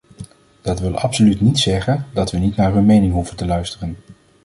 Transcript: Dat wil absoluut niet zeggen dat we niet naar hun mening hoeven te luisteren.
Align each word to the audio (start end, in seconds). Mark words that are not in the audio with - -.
Dat 0.61 0.79
wil 0.79 0.97
absoluut 0.97 1.41
niet 1.41 1.59
zeggen 1.59 2.05
dat 2.13 2.31
we 2.31 2.37
niet 2.37 2.55
naar 2.55 2.73
hun 2.73 2.85
mening 2.85 3.13
hoeven 3.13 3.37
te 3.37 3.45
luisteren. 3.45 3.97